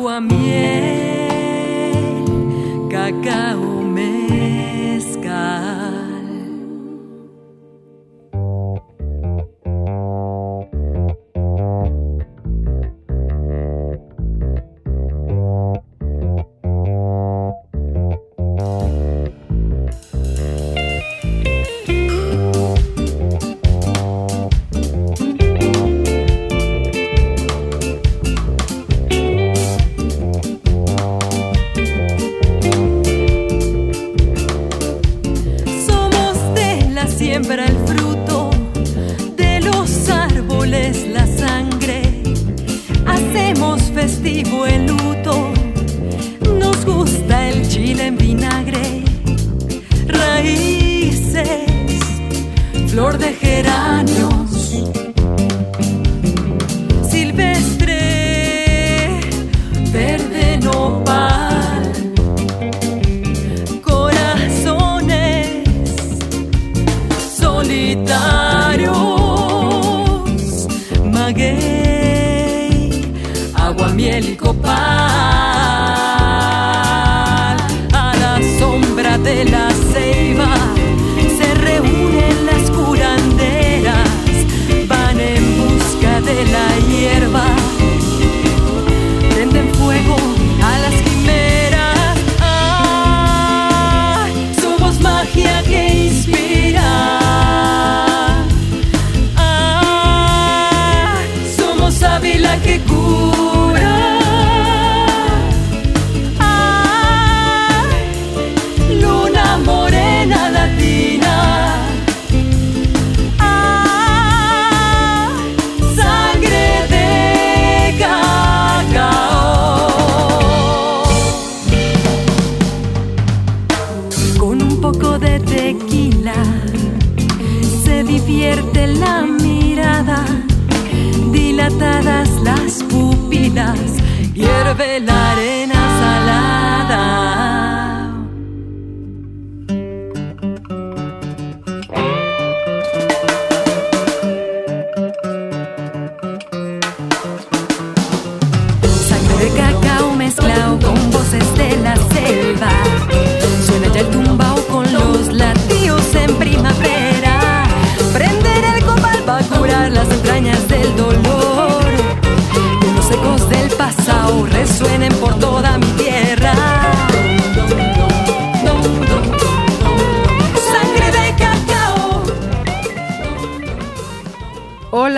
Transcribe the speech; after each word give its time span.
Agua, 0.00 0.18
miel, 0.18 0.59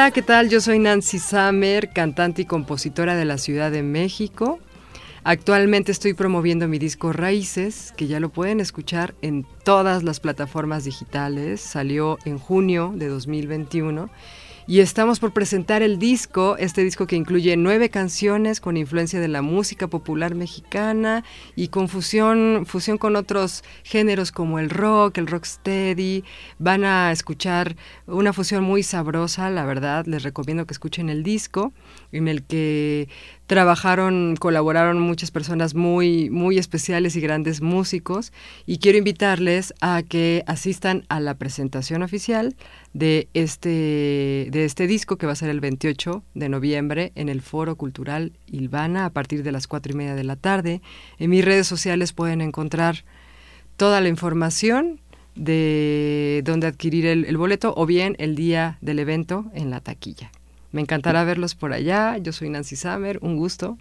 Hola, 0.02 0.10
¿qué 0.10 0.22
tal? 0.22 0.48
Yo 0.48 0.60
soy 0.60 0.80
Nancy 0.80 1.20
Samer, 1.20 1.92
cantante 1.92 2.42
y 2.42 2.44
compositora 2.44 3.14
de 3.14 3.24
la 3.24 3.38
Ciudad 3.38 3.70
de 3.70 3.84
México. 3.84 4.58
Actualmente 5.22 5.92
estoy 5.92 6.12
promoviendo 6.12 6.66
mi 6.66 6.80
disco 6.80 7.12
Raíces, 7.12 7.94
que 7.96 8.08
ya 8.08 8.18
lo 8.18 8.28
pueden 8.28 8.58
escuchar 8.58 9.14
en 9.22 9.46
todas 9.62 10.02
las 10.02 10.18
plataformas 10.18 10.82
digitales. 10.82 11.60
Salió 11.60 12.18
en 12.24 12.40
junio 12.40 12.92
de 12.96 13.06
2021. 13.06 14.10
Y 14.68 14.78
estamos 14.78 15.18
por 15.18 15.32
presentar 15.32 15.82
el 15.82 15.98
disco, 15.98 16.56
este 16.56 16.84
disco 16.84 17.08
que 17.08 17.16
incluye 17.16 17.56
nueve 17.56 17.90
canciones 17.90 18.60
con 18.60 18.76
influencia 18.76 19.18
de 19.18 19.26
la 19.26 19.42
música 19.42 19.88
popular 19.88 20.36
mexicana 20.36 21.24
y 21.56 21.68
con 21.68 21.88
fusión, 21.88 22.64
fusión 22.64 22.96
con 22.96 23.16
otros 23.16 23.64
géneros 23.82 24.30
como 24.30 24.60
el 24.60 24.70
rock, 24.70 25.18
el 25.18 25.26
rocksteady. 25.26 26.22
Van 26.60 26.84
a 26.84 27.10
escuchar 27.10 27.74
una 28.06 28.32
fusión 28.32 28.62
muy 28.62 28.84
sabrosa, 28.84 29.50
la 29.50 29.64
verdad. 29.64 30.06
Les 30.06 30.22
recomiendo 30.22 30.64
que 30.64 30.74
escuchen 30.74 31.10
el 31.10 31.24
disco 31.24 31.72
en 32.12 32.28
el 32.28 32.42
que 32.42 33.08
trabajaron, 33.46 34.36
colaboraron 34.36 35.00
muchas 35.00 35.30
personas 35.30 35.74
muy, 35.74 36.30
muy 36.30 36.58
especiales 36.58 37.16
y 37.16 37.20
grandes 37.20 37.60
músicos. 37.60 38.32
Y 38.66 38.78
quiero 38.78 38.98
invitarles 38.98 39.74
a 39.80 40.02
que 40.02 40.44
asistan 40.46 41.04
a 41.08 41.20
la 41.20 41.34
presentación 41.34 42.02
oficial 42.02 42.54
de 42.94 43.28
este, 43.34 44.48
de 44.50 44.64
este 44.64 44.86
disco 44.86 45.16
que 45.16 45.26
va 45.26 45.32
a 45.32 45.36
ser 45.36 45.50
el 45.50 45.60
28 45.60 46.22
de 46.34 46.48
noviembre 46.48 47.12
en 47.14 47.28
el 47.28 47.42
Foro 47.42 47.76
Cultural 47.76 48.32
Ilvana 48.46 49.06
a 49.06 49.10
partir 49.10 49.42
de 49.42 49.52
las 49.52 49.66
cuatro 49.66 49.92
y 49.92 49.96
media 49.96 50.14
de 50.14 50.24
la 50.24 50.36
tarde. 50.36 50.80
En 51.18 51.30
mis 51.30 51.44
redes 51.44 51.66
sociales 51.66 52.12
pueden 52.12 52.40
encontrar 52.40 53.04
toda 53.76 54.00
la 54.00 54.08
información 54.08 55.00
de 55.34 56.42
dónde 56.44 56.66
adquirir 56.66 57.06
el, 57.06 57.24
el 57.24 57.36
boleto 57.36 57.72
o 57.76 57.86
bien 57.86 58.16
el 58.18 58.34
día 58.34 58.78
del 58.80 58.98
evento 58.98 59.46
en 59.54 59.70
la 59.70 59.80
taquilla. 59.80 60.30
Me 60.72 60.80
encantará 60.80 61.22
verlos 61.24 61.54
por 61.54 61.72
allá. 61.72 62.16
Yo 62.18 62.32
soy 62.32 62.48
Nancy 62.48 62.76
Samer, 62.76 63.18
un 63.22 63.36
gusto. 63.36 63.78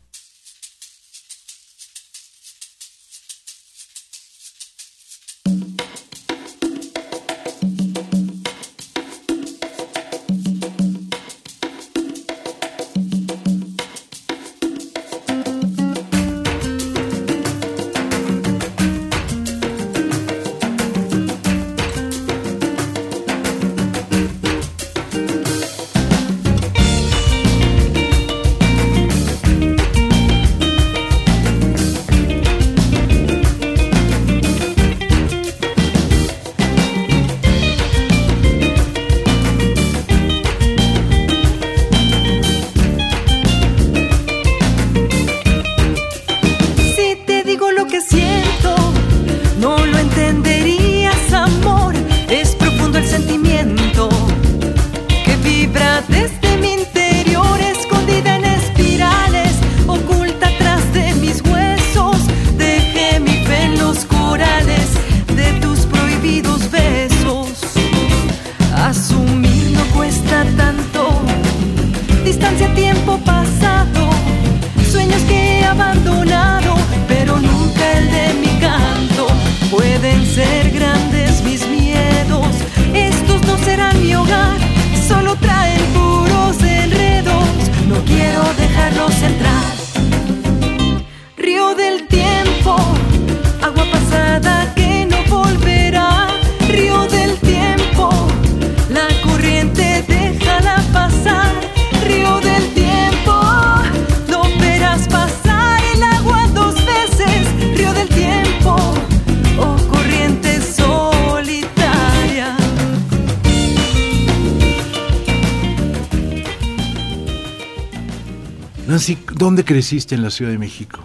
¿Dónde 119.41 119.65
creciste 119.65 120.13
en 120.13 120.21
la 120.21 120.29
Ciudad 120.29 120.51
de 120.51 120.59
México? 120.59 120.99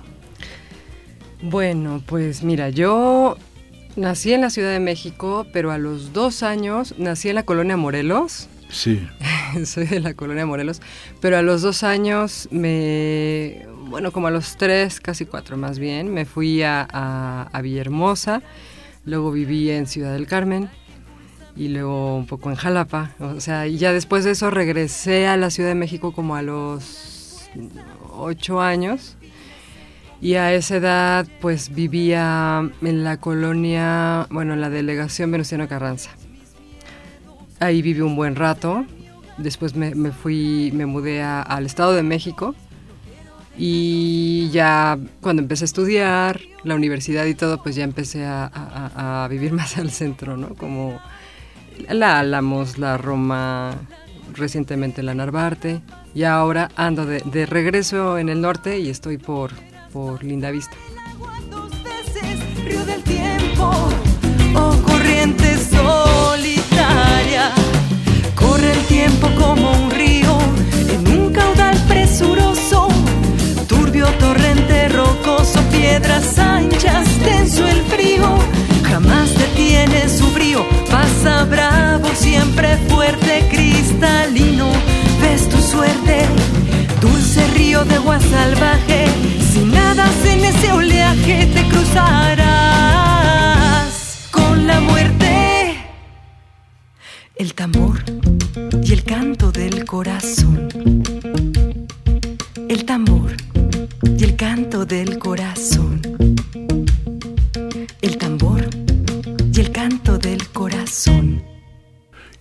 Bueno, 1.40 2.02
pues 2.04 2.42
mira, 2.42 2.68
yo 2.68 3.38
nací 3.96 4.34
en 4.34 4.42
la 4.42 4.50
Ciudad 4.50 4.72
de 4.72 4.78
México, 4.78 5.46
pero 5.54 5.72
a 5.72 5.78
los 5.78 6.12
dos 6.12 6.42
años 6.42 6.94
nací 6.98 7.30
en 7.30 7.36
la 7.36 7.44
colonia 7.44 7.78
Morelos. 7.78 8.50
Sí. 8.68 9.00
Soy 9.64 9.86
de 9.86 10.00
la 10.00 10.12
colonia 10.12 10.44
Morelos, 10.44 10.82
pero 11.22 11.38
a 11.38 11.42
los 11.42 11.62
dos 11.62 11.82
años 11.82 12.46
me, 12.50 13.66
bueno, 13.88 14.12
como 14.12 14.26
a 14.26 14.30
los 14.30 14.58
tres, 14.58 15.00
casi 15.00 15.24
cuatro 15.24 15.56
más 15.56 15.78
bien, 15.78 16.12
me 16.12 16.26
fui 16.26 16.62
a, 16.62 16.82
a 17.50 17.62
Villahermosa, 17.62 18.42
luego 19.06 19.32
viví 19.32 19.70
en 19.70 19.86
Ciudad 19.86 20.12
del 20.12 20.26
Carmen 20.26 20.68
y 21.56 21.68
luego 21.68 22.18
un 22.18 22.26
poco 22.26 22.50
en 22.50 22.56
Jalapa. 22.56 23.12
O 23.18 23.40
sea, 23.40 23.66
y 23.66 23.78
ya 23.78 23.94
después 23.94 24.24
de 24.24 24.32
eso 24.32 24.50
regresé 24.50 25.26
a 25.26 25.38
la 25.38 25.48
Ciudad 25.48 25.70
de 25.70 25.74
México 25.74 26.12
como 26.12 26.36
a 26.36 26.42
los 26.42 27.15
ocho 28.12 28.60
años 28.60 29.16
y 30.20 30.34
a 30.34 30.54
esa 30.54 30.76
edad 30.76 31.26
pues 31.40 31.74
vivía 31.74 32.70
en 32.82 33.04
la 33.04 33.18
colonia, 33.18 34.26
bueno, 34.30 34.54
en 34.54 34.60
la 34.60 34.70
delegación 34.70 35.30
Venustiano 35.30 35.68
Carranza. 35.68 36.10
Ahí 37.60 37.82
viví 37.82 38.00
un 38.00 38.16
buen 38.16 38.36
rato, 38.36 38.84
después 39.38 39.74
me, 39.74 40.12
fui, 40.12 40.70
me 40.74 40.86
mudé 40.86 41.22
al 41.22 41.66
Estado 41.66 41.92
de 41.92 42.02
México 42.02 42.54
y 43.58 44.50
ya 44.50 44.98
cuando 45.20 45.42
empecé 45.42 45.64
a 45.64 45.66
estudiar 45.66 46.40
la 46.64 46.74
universidad 46.74 47.24
y 47.24 47.34
todo, 47.34 47.62
pues 47.62 47.74
ya 47.74 47.84
empecé 47.84 48.24
a, 48.26 49.26
vivir 49.30 49.52
más 49.54 49.78
al 49.78 49.90
centro, 49.90 50.36
¿no? 50.36 50.50
Como 50.54 51.00
la 51.88 52.18
Álamos, 52.20 52.78
la 52.78 52.98
Roma, 52.98 53.74
recientemente 54.36 55.02
la 55.02 55.14
Narvarte 55.14 55.80
y 56.14 56.24
ahora 56.24 56.70
ando 56.76 57.06
de, 57.06 57.46
regreso 57.46 58.18
en 58.18 58.28
el 58.28 58.40
norte 58.40 58.78
y 58.78 58.90
estoy 58.90 59.18
por 59.18 59.52
por 59.92 60.22
Linda 60.22 60.50
Vista. 60.50 60.76
Oh 64.54 64.76
corriente 64.86 65.56
solitaria, 65.58 67.52
corre 68.34 68.72
el 68.72 68.84
tiempo 68.86 69.28
como 69.38 69.72
un 69.72 69.90
río 69.90 70.38
en 70.90 71.08
un 71.18 71.32
caudal 71.32 71.76
presuroso, 71.88 72.88
turbio 73.66 74.06
torrente 74.18 74.88
rocoso, 74.88 75.60
piedras 75.70 76.38
anchas, 76.38 77.06
tenso 77.24 77.66
el 77.66 77.82
frío, 77.82 78.38
jamás 78.84 79.36
detiene 79.38 80.08
bravo, 81.50 82.08
siempre 82.14 82.76
fuerte, 82.88 83.48
cristalino, 83.50 84.70
ves 85.20 85.48
tu 85.48 85.58
suerte, 85.58 86.24
dulce 87.00 87.44
río 87.54 87.84
de 87.84 87.96
agua 87.96 88.20
salvaje 88.20 89.06
si 89.52 89.64
nadas 89.64 90.24
en 90.24 90.44
ese 90.44 90.70
oleaje 90.72 91.46
te 91.46 91.68
cruzarás 91.68 92.46
con 94.30 94.66
la 94.68 94.78
muerte. 94.80 95.78
El 97.34 97.54
tambor 97.54 98.04
y 98.82 98.92
el 98.92 99.02
canto 99.02 99.50
del 99.50 99.84
corazón. 99.84 100.68
El 102.68 102.84
tambor 102.84 103.36
y 104.16 104.24
el 104.24 104.36
canto 104.36 104.86
del 104.86 105.18
corazón. 105.18 106.15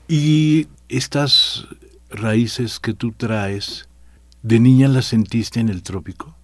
Y 0.07 0.67
estas 0.87 1.67
raíces 2.09 2.79
que 2.79 2.93
tú 2.93 3.11
traes, 3.11 3.87
¿de 4.43 4.59
niña 4.59 4.87
las 4.87 5.05
sentiste 5.05 5.59
en 5.59 5.69
el 5.69 5.81
trópico? 5.81 6.35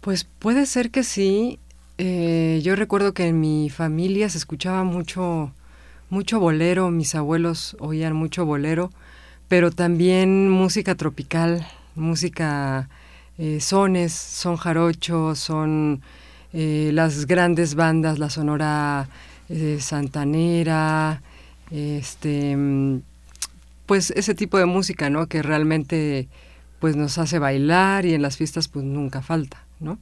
Pues 0.00 0.24
puede 0.24 0.64
ser 0.64 0.90
que 0.90 1.04
sí. 1.04 1.58
Eh, 1.98 2.60
yo 2.62 2.76
recuerdo 2.76 3.12
que 3.12 3.26
en 3.26 3.40
mi 3.40 3.68
familia 3.68 4.30
se 4.30 4.38
escuchaba 4.38 4.84
mucho, 4.84 5.52
mucho 6.08 6.40
bolero, 6.40 6.90
mis 6.90 7.14
abuelos 7.14 7.76
oían 7.78 8.14
mucho 8.14 8.46
bolero, 8.46 8.90
pero 9.48 9.70
también 9.70 10.48
música 10.48 10.94
tropical, 10.94 11.66
música 11.94 12.88
eh, 13.36 13.60
sones, 13.60 14.12
son 14.14 14.56
jarochos, 14.56 15.38
son 15.38 16.00
eh, 16.54 16.90
las 16.94 17.26
grandes 17.26 17.74
bandas, 17.74 18.18
la 18.18 18.30
Sonora 18.30 19.08
Santanera, 19.78 21.22
este, 21.70 22.56
pues 23.86 24.10
ese 24.10 24.34
tipo 24.34 24.58
de 24.58 24.66
música, 24.66 25.10
¿no? 25.10 25.26
Que 25.26 25.42
realmente 25.42 26.28
pues 26.78 26.96
nos 26.96 27.18
hace 27.18 27.38
bailar 27.38 28.06
y 28.06 28.14
en 28.14 28.22
las 28.22 28.36
fiestas 28.36 28.68
pues 28.68 28.84
nunca 28.84 29.22
falta. 29.22 29.68
¿no? 29.80 29.98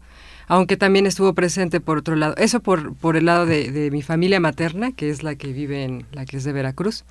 Aunque 0.49 0.77
también 0.77 1.07
estuvo 1.07 1.35
presente 1.35 1.81
por 1.81 1.99
otro 1.99 2.17
lado, 2.17 2.35
eso 2.37 2.61
por, 2.61 2.95
por 2.95 3.17
el 3.17 3.27
lado 3.27 3.47
de, 3.47 3.91
mi 3.91 4.03
familia 4.03 4.41
materna, 4.41 4.93
que 4.93 5.11
es 5.11 5.23
la 5.23 5.35
que 5.35 5.53
vive 5.53 5.85
en, 5.85 6.07
la 6.13 6.25
que 6.25 6.37
es 6.37 6.45
de 6.45 6.53
Veracruz, 6.53 7.05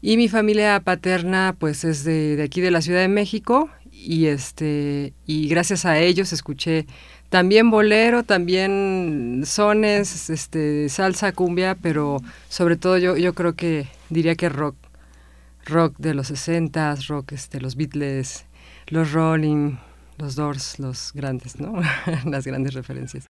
y 0.00 0.16
mi 0.16 0.28
familia 0.28 0.80
paterna 0.80 1.54
pues 1.58 1.84
es 1.84 2.04
de, 2.04 2.40
aquí 2.42 2.60
de 2.60 2.70
la 2.70 2.80
Ciudad 2.80 3.00
de 3.00 3.08
México, 3.08 3.70
y 3.92 4.26
este, 4.26 5.12
y 5.26 5.48
gracias 5.48 5.84
a 5.84 5.98
ellos 5.98 6.32
escuché 6.32 6.86
también 7.34 7.68
bolero, 7.68 8.22
también 8.22 9.42
sones, 9.44 10.30
este, 10.30 10.88
salsa, 10.88 11.32
cumbia, 11.32 11.74
pero 11.74 12.18
sobre 12.48 12.76
todo 12.76 12.96
yo, 12.96 13.16
yo 13.16 13.34
creo 13.34 13.56
que 13.56 13.88
diría 14.08 14.36
que 14.36 14.48
rock, 14.48 14.76
rock 15.66 15.96
de 15.98 16.14
los 16.14 16.28
60 16.28 16.94
rock 17.08 17.32
este, 17.32 17.60
los 17.60 17.74
Beatles, 17.74 18.46
los 18.86 19.10
Rolling, 19.10 19.78
los 20.16 20.36
Doors, 20.36 20.78
los 20.78 21.10
grandes, 21.12 21.58
¿no? 21.58 21.82
Las 22.24 22.46
grandes 22.46 22.72
referencias. 22.72 23.26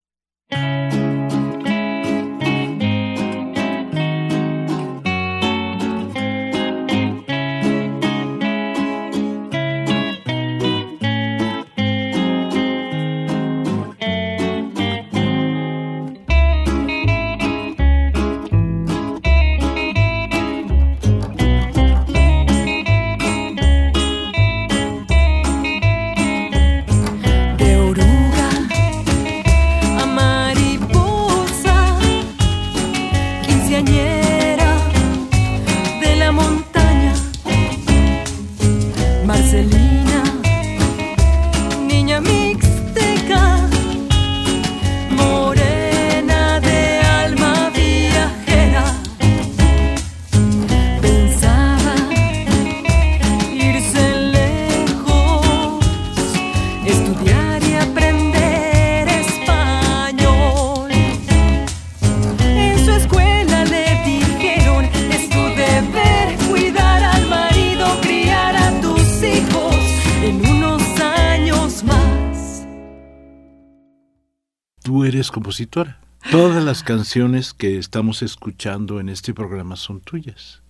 Compositora. 75.31 75.99
Todas 76.29 76.63
las 76.63 76.83
canciones 76.83 77.53
que 77.53 77.77
estamos 77.77 78.21
escuchando 78.21 78.99
en 78.99 79.09
este 79.09 79.33
programa 79.33 79.75
son 79.75 79.99
tuyas. 79.99 80.61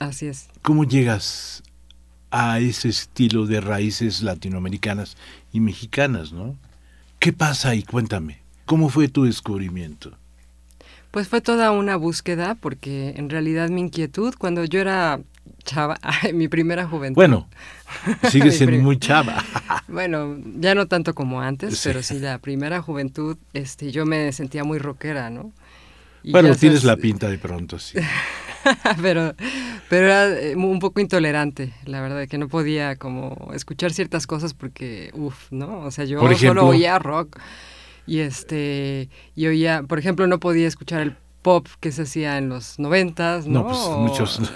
Así 0.00 0.26
es. 0.26 0.48
¿Cómo 0.62 0.84
llegas 0.84 1.62
a 2.30 2.58
ese 2.58 2.88
estilo 2.88 3.46
de 3.46 3.60
raíces 3.60 4.22
latinoamericanas 4.22 5.16
y 5.52 5.60
mexicanas, 5.60 6.32
no? 6.32 6.56
¿Qué 7.20 7.32
pasa 7.32 7.70
ahí? 7.70 7.82
Cuéntame. 7.82 8.40
¿Cómo 8.66 8.88
fue 8.88 9.08
tu 9.08 9.24
descubrimiento? 9.24 10.18
Pues 11.12 11.28
fue 11.28 11.40
toda 11.40 11.70
una 11.70 11.96
búsqueda 11.96 12.56
porque 12.56 13.14
en 13.16 13.30
realidad 13.30 13.68
mi 13.68 13.80
inquietud 13.80 14.34
cuando 14.36 14.64
yo 14.64 14.80
era 14.80 15.20
chava, 15.66 15.98
mi 16.32 16.48
primera 16.48 16.86
juventud. 16.86 17.16
Bueno, 17.16 17.48
sigue 18.30 18.50
siendo 18.50 18.78
muy 18.78 18.98
chava. 18.98 19.44
bueno, 19.88 20.38
ya 20.58 20.74
no 20.74 20.86
tanto 20.86 21.14
como 21.14 21.42
antes, 21.42 21.82
pero 21.84 22.02
sí 22.02 22.18
la 22.18 22.38
primera 22.38 22.80
juventud, 22.80 23.36
este, 23.52 23.92
yo 23.92 24.06
me 24.06 24.32
sentía 24.32 24.64
muy 24.64 24.78
rockera, 24.78 25.28
¿no? 25.28 25.52
bueno, 26.24 26.56
tienes 26.56 26.82
la 26.82 26.96
pinta 26.96 27.28
de 27.28 27.38
pronto, 27.38 27.78
sí. 27.78 27.98
pero, 29.00 29.34
Pero 29.88 30.06
era 30.06 30.40
eh, 30.40 30.56
un 30.56 30.78
poco 30.80 31.00
intolerante, 31.00 31.72
la 31.84 32.00
verdad, 32.00 32.26
que 32.26 32.38
no 32.38 32.48
podía 32.48 32.96
como 32.96 33.50
escuchar 33.54 33.92
ciertas 33.92 34.26
cosas 34.26 34.54
porque, 34.54 35.10
uff, 35.14 35.52
¿no? 35.52 35.80
O 35.80 35.90
sea, 35.90 36.04
yo 36.04 36.20
solo 36.36 36.66
oía 36.66 36.98
rock. 36.98 37.38
Y 38.08 38.20
este, 38.20 39.08
y 39.34 39.46
oía, 39.46 39.82
por 39.82 39.98
ejemplo, 39.98 40.26
no 40.26 40.38
podía 40.38 40.68
escuchar 40.68 41.00
el 41.02 41.16
pop 41.46 41.68
que 41.78 41.92
se 41.92 42.02
hacía 42.02 42.38
en 42.38 42.48
los 42.48 42.80
noventas, 42.80 43.46
¿no? 43.46 43.62
No, 43.62 43.68
pues 43.68 43.78
muchos. 43.98 44.40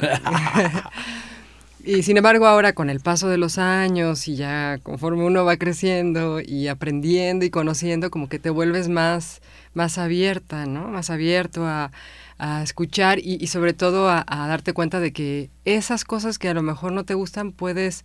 y 1.85 2.03
sin 2.03 2.17
embargo, 2.17 2.49
ahora 2.49 2.73
con 2.73 2.91
el 2.91 2.99
paso 2.99 3.29
de 3.29 3.39
los 3.39 3.59
años 3.59 4.27
y 4.27 4.35
ya 4.35 4.81
conforme 4.83 5.23
uno 5.23 5.45
va 5.45 5.57
creciendo 5.57 6.41
y 6.41 6.67
aprendiendo 6.67 7.45
y 7.45 7.51
conociendo, 7.51 8.11
como 8.11 8.29
que 8.29 8.41
te 8.41 8.51
vuelves 8.51 8.89
más, 8.89 9.41
más 9.73 9.99
abierta, 9.99 10.67
¿no? 10.67 10.89
Más 10.89 11.11
abierto 11.11 11.65
a, 11.65 11.93
a 12.39 12.65
escuchar 12.65 13.21
y, 13.21 13.47
sobre 13.47 13.73
todo 13.73 14.11
a, 14.11 14.25
darte 14.27 14.73
cuenta 14.73 14.99
de 14.99 15.13
que 15.13 15.49
esas 15.65 16.05
cosas 16.05 16.41
que 16.41 16.49
a 16.49 16.55
lo 16.55 16.63
mejor 16.63 16.91
no 16.91 17.05
te 17.05 17.15
gustan 17.15 17.53
puedes 17.53 18.05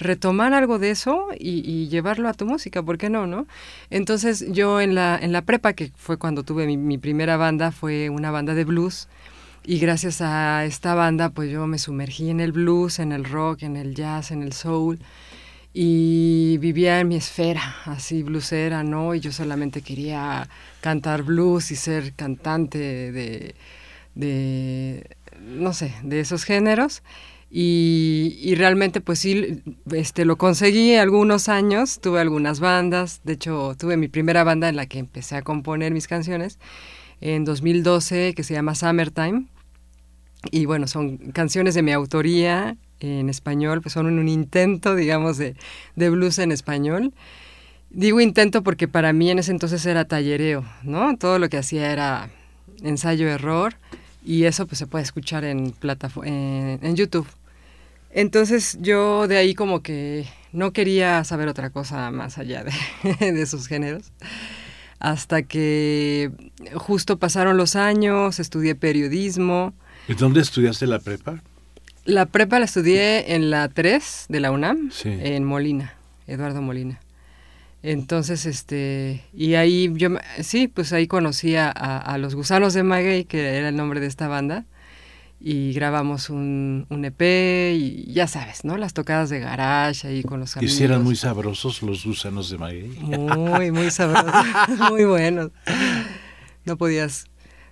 retomar 0.00 0.54
algo 0.54 0.78
de 0.78 0.90
eso 0.90 1.28
y, 1.38 1.88
llevarlo 1.88 2.28
a 2.28 2.34
tu 2.34 2.46
música, 2.46 2.82
¿por 2.82 2.98
qué 2.98 3.10
no, 3.10 3.26
no? 3.26 3.46
Entonces 3.90 4.46
yo 4.50 4.80
en 4.80 4.94
la, 4.94 5.18
en 5.20 5.32
la 5.32 5.42
prepa, 5.42 5.74
que 5.74 5.92
fue 5.96 6.16
cuando 6.16 6.42
tuve 6.42 6.66
mi, 6.66 6.98
primera 6.98 7.36
banda, 7.36 7.70
fue 7.70 8.10
una 8.10 8.30
banda 8.30 8.54
de 8.54 8.64
blues 8.64 9.08
y 9.64 9.78
gracias 9.78 10.20
a 10.22 10.64
esta 10.64 10.94
banda 10.94 11.28
pues 11.30 11.50
yo 11.50 11.66
me 11.66 11.78
sumergí 11.78 12.30
en 12.30 12.40
el 12.40 12.52
blues, 12.52 12.98
en 12.98 13.12
el 13.12 13.24
rock, 13.24 13.62
en 13.62 13.76
el 13.76 13.94
jazz, 13.94 14.30
en 14.30 14.42
el 14.42 14.52
soul 14.52 14.98
y 15.72 16.58
vivía 16.58 16.98
en 17.00 17.08
mi 17.08 17.16
esfera, 17.16 17.76
así 17.84 18.22
bluesera, 18.22 18.82
¿no? 18.82 19.14
Y 19.14 19.20
yo 19.20 19.32
solamente 19.32 19.82
quería 19.82 20.48
cantar 20.80 21.22
blues 21.22 21.70
y 21.70 21.76
ser 21.76 22.14
cantante 22.14 22.78
de, 23.12 23.54
de 24.14 25.06
no 25.40 25.72
sé, 25.72 25.94
de 26.02 26.20
esos 26.20 26.44
géneros. 26.44 27.02
Y, 27.52 28.54
realmente 28.56 29.00
pues 29.00 29.18
sí, 29.18 29.62
este, 29.92 30.24
lo 30.24 30.36
conseguí 30.36 30.94
algunos 30.94 31.48
años, 31.48 31.98
tuve 32.00 32.20
algunas 32.20 32.60
bandas, 32.60 33.22
de 33.24 33.32
hecho 33.32 33.74
tuve 33.76 33.96
mi 33.96 34.06
primera 34.06 34.44
banda 34.44 34.68
en 34.68 34.76
la 34.76 34.86
que 34.86 35.00
empecé 35.00 35.34
a 35.34 35.42
componer 35.42 35.92
mis 35.92 36.06
canciones 36.06 36.60
en 37.20 37.44
2012 37.44 38.34
que 38.34 38.44
se 38.44 38.54
llama 38.54 38.76
Summertime. 38.76 39.46
Y 40.52 40.64
bueno, 40.66 40.86
son 40.86 41.18
canciones 41.32 41.74
de 41.74 41.82
mi 41.82 41.92
autoría 41.92 42.76
en 43.00 43.28
español, 43.28 43.82
pues 43.82 43.94
son 43.94 44.06
un, 44.06 44.28
intento, 44.28 44.94
digamos, 44.94 45.36
de, 45.36 45.56
de, 45.96 46.10
blues 46.10 46.38
en 46.38 46.52
español. 46.52 47.12
Digo 47.90 48.20
intento 48.20 48.62
porque 48.62 48.86
para 48.88 49.12
mí 49.12 49.30
en 49.30 49.40
ese 49.40 49.50
entonces 49.50 49.84
era 49.86 50.04
tallereo, 50.04 50.64
¿no? 50.84 51.16
Todo 51.18 51.38
lo 51.38 51.48
que 51.48 51.58
hacía 51.58 51.92
era 51.92 52.30
ensayo-error 52.82 53.74
y 54.24 54.44
eso 54.44 54.66
pues 54.66 54.78
se 54.78 54.86
puede 54.86 55.02
escuchar 55.04 55.44
en, 55.44 55.74
en, 56.24 56.78
en 56.82 56.96
YouTube. 56.96 57.26
Entonces 58.10 58.78
yo 58.80 59.28
de 59.28 59.36
ahí 59.36 59.54
como 59.54 59.82
que 59.82 60.26
no 60.52 60.72
quería 60.72 61.22
saber 61.24 61.48
otra 61.48 61.70
cosa 61.70 62.10
más 62.10 62.38
allá 62.38 62.64
de, 62.64 62.72
de 63.32 63.42
esos 63.42 63.66
géneros 63.66 64.12
hasta 65.00 65.42
que 65.42 66.30
justo 66.74 67.18
pasaron 67.18 67.56
los 67.56 67.74
años, 67.74 68.38
estudié 68.38 68.74
periodismo. 68.74 69.72
¿Y 70.06 70.14
dónde 70.14 70.40
estudiaste 70.40 70.86
la 70.86 70.98
prepa? 71.00 71.42
La 72.04 72.26
prepa 72.26 72.58
la 72.58 72.66
estudié 72.66 73.34
en 73.34 73.50
la 73.50 73.68
3 73.68 74.26
de 74.28 74.40
la 74.40 74.50
UNAM, 74.50 74.90
en 75.04 75.44
Molina, 75.44 75.94
Eduardo 76.26 76.60
Molina. 76.62 77.00
Entonces, 77.82 78.44
este, 78.44 79.24
y 79.32 79.54
ahí 79.54 79.90
yo, 79.94 80.10
sí, 80.42 80.68
pues 80.68 80.92
ahí 80.92 81.06
conocí 81.06 81.56
a, 81.56 82.16
los 82.18 82.34
Gusanos 82.34 82.74
de 82.74 82.82
Maguey, 82.82 83.24
que 83.24 83.56
era 83.56 83.70
el 83.70 83.76
nombre 83.76 84.00
de 84.00 84.06
esta 84.06 84.28
banda, 84.28 84.66
y 85.40 85.72
grabamos 85.72 86.28
un, 86.28 86.86
un, 86.90 87.04
EP 87.06 87.22
y 87.74 88.12
ya 88.12 88.26
sabes, 88.26 88.64
¿no? 88.64 88.76
Las 88.76 88.92
tocadas 88.92 89.30
de 89.30 89.40
garage 89.40 90.06
ahí 90.06 90.22
con 90.22 90.38
los 90.38 90.54
amigos. 90.56 90.74
¿Y 90.74 90.76
si 90.76 90.84
eran 90.84 91.02
muy 91.02 91.16
sabrosos 91.16 91.82
los 91.82 92.04
Gusanos 92.04 92.50
de 92.50 92.58
Maguey? 92.58 92.88
Muy, 93.00 93.70
muy 93.70 93.90
sabrosos, 93.90 94.44
muy 94.90 95.04
buenos. 95.04 95.50
No 96.66 96.76
podías, 96.76 97.24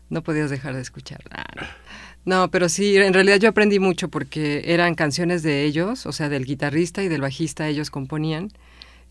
no 0.09 0.23
podías 0.23 0.49
dejar 0.49 0.75
de 0.75 0.81
escuchar. 0.81 1.21
nada. 1.31 1.77
No, 2.25 2.51
pero 2.51 2.71
sí, 2.71 2.97
en 2.97 3.13
realidad 3.13 3.39
yo 3.39 3.51
aprendí 3.51 3.79
mucho 3.79 4.09
porque 4.09 4.63
eran 4.67 4.95
canciones 4.95 5.43
de 5.43 5.65
ellos, 5.65 6.07
o 6.07 6.13
sea, 6.13 6.31
del 6.31 6.47
guitarrista 6.47 7.03
y 7.03 7.09
del 7.09 7.21
bajista 7.21 7.69
ellos 7.69 7.91
componían. 7.91 8.51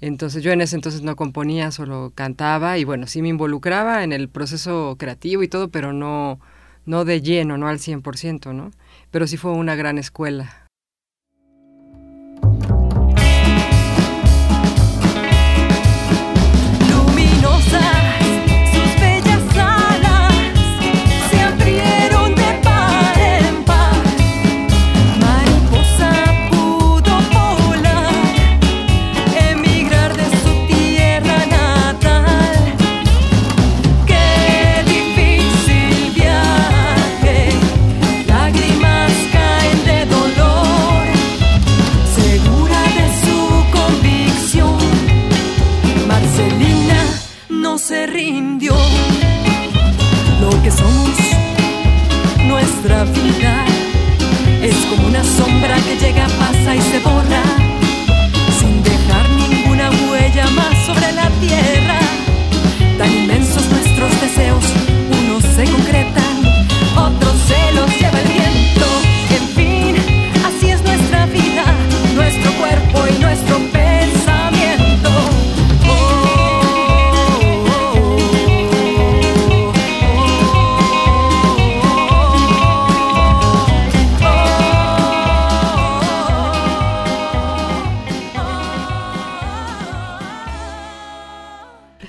Entonces 0.02 0.44
yo 0.44 0.52
en 0.52 0.62
ese 0.62 0.76
entonces 0.76 1.02
no 1.02 1.16
componía, 1.16 1.72
solo 1.72 2.12
cantaba 2.14 2.78
y 2.78 2.84
bueno, 2.84 3.08
sí 3.08 3.22
me 3.22 3.30
involucraba 3.30 4.04
en 4.04 4.14
el 4.14 4.30
proceso 4.30 4.96
creativo 5.00 5.42
y 5.44 5.48
todo, 5.48 5.70
pero 5.70 5.94
no, 5.94 6.40
no 6.88 7.06
de 7.06 7.22
lleno, 7.22 7.58
no 7.58 7.68
al 7.68 7.78
100%, 7.78 8.54
¿no? 8.54 8.72
Pero 9.12 9.28
sí 9.28 9.38
fue 9.38 9.52
una 9.52 9.76
gran 9.76 10.00
escuela. 10.00 10.67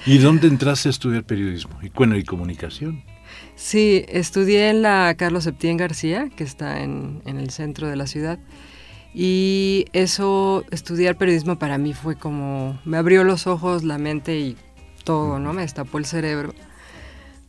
¿Y 0.08 0.16
dónde 0.16 0.48
entraste 0.48 0.88
a 0.88 0.90
estudiar 0.90 1.24
periodismo? 1.24 1.78
Y 1.82 1.90
bueno, 1.90 2.16
y 2.16 2.24
comunicación. 2.24 3.04
Sí, 3.56 4.06
estudié 4.08 4.70
en 4.70 4.80
la 4.80 5.14
Carlos 5.18 5.44
Septién 5.44 5.76
García, 5.76 6.30
que 6.34 6.44
está 6.44 6.80
en, 6.80 7.20
el 7.26 7.50
centro 7.50 7.88
de 7.88 7.96
la 7.96 8.06
ciudad. 8.06 8.38
Y 9.12 9.84
eso, 9.92 10.64
estudiar 10.70 11.18
periodismo 11.18 11.58
para 11.58 11.76
mí 11.76 11.92
fue 11.92 12.16
como, 12.16 12.80
me 12.86 12.96
abrió 12.96 13.22
los 13.22 13.46
ojos, 13.46 13.84
la 13.84 13.98
mente 13.98 14.38
y 14.38 14.56
todo, 15.04 15.38
¿no? 15.40 15.52
Me 15.52 15.60
destapó 15.60 15.98
el 15.98 16.06
cerebro. 16.06 16.54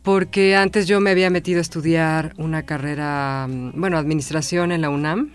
Porque 0.02 0.54
antes 0.54 0.86
yo 0.86 1.00
me 1.00 1.12
había 1.12 1.30
metido 1.30 1.60
a 1.60 1.62
estudiar 1.62 2.34
una 2.36 2.64
carrera, 2.64 3.46
mm, 3.48 3.80
bueno, 3.80 3.96
administración 3.96 4.70
en 4.70 4.82
la 4.82 4.90
UNAM. 4.90 5.32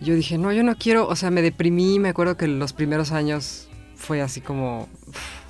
Yo 0.00 0.16
dije, 0.16 0.38
no, 0.38 0.52
yo 0.52 0.64
no 0.64 0.74
quiero, 0.74 1.06
o 1.06 1.14
sea, 1.14 1.30
me 1.30 1.40
deprimí, 1.40 2.00
me 2.00 2.08
acuerdo 2.08 2.36
que 2.36 2.48
los 2.48 2.72
primeros 2.72 3.12
años 3.12 3.68
fue 3.94 4.22
así 4.22 4.40
como 4.40 4.88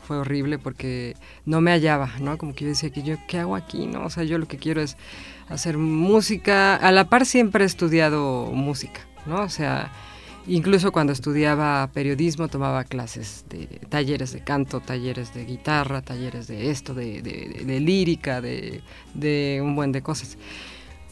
fue 0.09 0.17
horrible 0.17 0.59
porque 0.59 1.17
no 1.45 1.61
me 1.61 1.71
hallaba, 1.71 2.11
¿no? 2.19 2.39
Como 2.39 2.55
que 2.55 2.65
yo 2.65 2.71
decía 2.71 2.89
que 2.89 3.03
yo, 3.03 3.17
¿qué 3.29 3.39
hago 3.39 3.55
aquí, 3.55 3.87
no? 3.87 4.07
O 4.07 4.11
sea, 4.11 4.25
yo 4.25 4.39
lo 4.39 4.49
que 4.49 4.57
quiero 4.57 4.81
es 4.81 4.97
hacer 5.51 5.77
música. 5.77 6.77
A 6.77 6.91
la 6.93 7.11
par 7.11 7.27
siempre 7.27 7.65
he 7.65 7.67
estudiado 7.67 8.47
música, 8.47 9.03
¿no? 9.27 9.43
O 9.43 9.51
sea, 9.51 9.93
incluso 10.47 10.93
cuando 10.93 11.13
estudiaba 11.13 11.91
periodismo 11.93 12.49
tomaba 12.49 12.85
clases 12.85 13.45
de 13.51 13.67
talleres 13.91 14.33
de 14.33 14.41
canto, 14.41 14.81
talleres 14.81 15.35
de 15.35 15.45
guitarra, 15.45 16.01
talleres 16.01 16.47
de 16.47 16.71
esto, 16.71 16.95
de, 16.95 17.21
de 17.21 17.81
lírica, 17.81 18.41
de, 18.41 19.61
un 19.63 19.77
buen 19.77 19.93
de 19.93 20.01
cosas. 20.01 20.39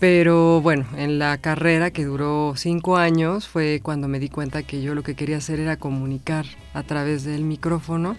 Pero 0.00 0.62
bueno, 0.62 0.86
en 0.96 1.18
la 1.18 1.36
carrera 1.36 1.90
que 1.90 2.06
duró 2.06 2.54
cinco 2.56 2.96
años 2.96 3.46
fue 3.46 3.80
cuando 3.82 4.08
me 4.08 4.18
di 4.20 4.30
cuenta 4.30 4.62
que 4.62 4.80
yo 4.80 4.94
lo 4.94 5.02
que 5.02 5.14
quería 5.14 5.36
hacer 5.36 5.60
era 5.60 5.76
comunicar 5.76 6.46
a 6.72 6.82
través 6.82 7.24
del 7.24 7.44
micrófono 7.44 8.16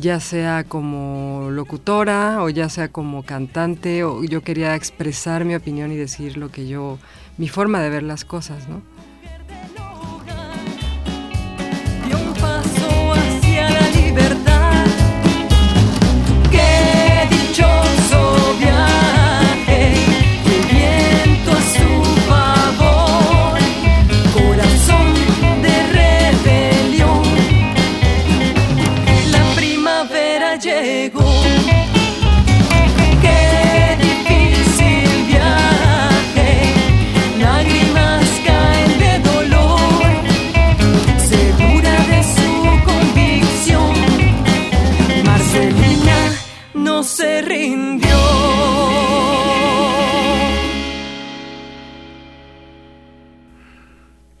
ya 0.00 0.20
sea 0.20 0.64
como 0.64 1.48
locutora 1.50 2.42
o 2.42 2.48
ya 2.48 2.68
sea 2.68 2.88
como 2.88 3.24
cantante, 3.24 4.04
o 4.04 4.24
yo 4.24 4.42
quería 4.42 4.74
expresar 4.74 5.44
mi 5.44 5.54
opinión 5.54 5.92
y 5.92 5.96
decir 5.96 6.36
lo 6.36 6.50
que 6.50 6.68
yo, 6.68 6.98
mi 7.36 7.48
forma 7.48 7.80
de 7.80 7.90
ver 7.90 8.02
las 8.02 8.24
cosas, 8.24 8.68
¿no? 8.68 8.82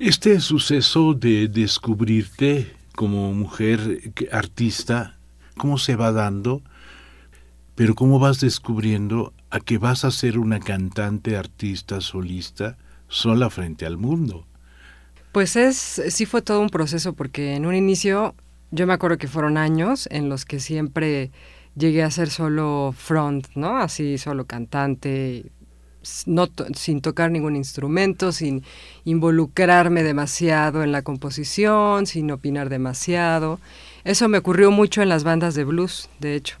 Este 0.00 0.40
suceso 0.40 1.14
de 1.14 1.46
descubrirte 1.46 2.74
como 2.96 3.32
mujer 3.32 4.12
artista, 4.32 5.18
¿cómo 5.56 5.78
se 5.78 5.94
va 5.94 6.10
dando? 6.10 6.62
Pero 7.76 7.94
¿cómo 7.94 8.18
vas 8.18 8.40
descubriendo 8.40 9.32
a 9.50 9.60
que 9.60 9.78
vas 9.78 10.04
a 10.04 10.10
ser 10.10 10.36
una 10.36 10.58
cantante, 10.58 11.36
artista, 11.36 12.00
solista, 12.00 12.76
sola 13.06 13.50
frente 13.50 13.86
al 13.86 13.98
mundo? 13.98 14.48
Pues 15.30 15.54
es, 15.54 16.02
sí 16.08 16.26
fue 16.26 16.42
todo 16.42 16.60
un 16.60 16.70
proceso 16.70 17.12
porque 17.12 17.54
en 17.54 17.66
un 17.66 17.76
inicio 17.76 18.34
yo 18.72 18.88
me 18.88 18.94
acuerdo 18.94 19.16
que 19.16 19.28
fueron 19.28 19.58
años 19.58 20.08
en 20.10 20.28
los 20.28 20.44
que 20.44 20.58
siempre 20.58 21.30
llegué 21.78 22.02
a 22.02 22.10
ser 22.10 22.30
solo 22.30 22.94
front, 22.96 23.46
¿no? 23.54 23.78
Así 23.78 24.18
solo 24.18 24.46
cantante, 24.46 25.46
no 26.26 26.48
sin 26.74 27.00
tocar 27.00 27.30
ningún 27.30 27.56
instrumento, 27.56 28.32
sin 28.32 28.62
involucrarme 29.04 30.02
demasiado 30.02 30.82
en 30.82 30.92
la 30.92 31.02
composición, 31.02 32.06
sin 32.06 32.30
opinar 32.30 32.68
demasiado. 32.68 33.60
Eso 34.04 34.28
me 34.28 34.38
ocurrió 34.38 34.70
mucho 34.70 35.02
en 35.02 35.08
las 35.08 35.24
bandas 35.24 35.54
de 35.54 35.64
blues, 35.64 36.08
de 36.20 36.34
hecho. 36.34 36.58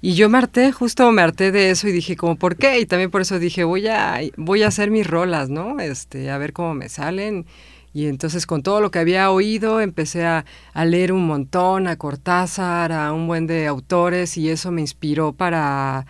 Y 0.00 0.14
yo 0.14 0.28
me 0.28 0.36
harté, 0.36 0.70
justo 0.70 1.10
me 1.12 1.22
harté 1.22 1.50
de 1.50 1.70
eso 1.70 1.88
y 1.88 1.92
dije 1.92 2.14
como, 2.14 2.36
¿por 2.36 2.56
qué? 2.56 2.78
Y 2.78 2.84
también 2.84 3.10
por 3.10 3.22
eso 3.22 3.38
dije, 3.38 3.64
voy 3.64 3.86
a, 3.88 4.20
voy 4.36 4.62
a 4.62 4.68
hacer 4.68 4.90
mis 4.90 5.06
rolas, 5.06 5.48
¿no? 5.48 5.80
Este, 5.80 6.30
a 6.30 6.36
ver 6.36 6.52
cómo 6.52 6.74
me 6.74 6.90
salen. 6.90 7.46
Y 7.94 8.08
entonces 8.08 8.44
con 8.44 8.62
todo 8.64 8.80
lo 8.80 8.90
que 8.90 8.98
había 8.98 9.30
oído 9.30 9.80
empecé 9.80 10.26
a, 10.26 10.44
a 10.72 10.84
leer 10.84 11.12
un 11.12 11.26
montón, 11.26 11.86
a 11.86 11.96
Cortázar, 11.96 12.90
a 12.92 13.12
un 13.12 13.28
buen 13.28 13.46
de 13.46 13.68
autores 13.68 14.36
y 14.36 14.50
eso 14.50 14.72
me 14.72 14.80
inspiró 14.80 15.32
para 15.32 16.04